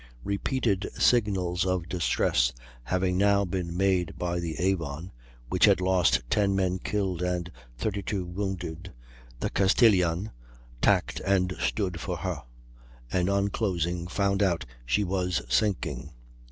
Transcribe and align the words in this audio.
Repeated 0.23 0.89
signals 0.97 1.63
of 1.63 1.87
distress 1.87 2.53
having 2.85 3.19
now 3.19 3.45
been 3.45 3.77
made 3.77 4.17
by 4.17 4.39
the 4.39 4.55
Avon 4.57 5.11
(which 5.49 5.65
had 5.65 5.79
lost 5.79 6.23
10 6.31 6.55
men 6.55 6.79
killed 6.79 7.21
and 7.21 7.51
32 7.77 8.25
wounded), 8.25 8.93
the 9.41 9.51
Castilian 9.51 10.31
tacked 10.81 11.19
and 11.19 11.53
stood 11.59 11.99
for 11.99 12.17
her, 12.17 12.41
and 13.11 13.29
on 13.29 13.49
closing 13.49 14.07
found 14.07 14.41
out 14.41 14.65
she 14.87 15.03
was 15.03 15.43
sinking. 15.49 16.09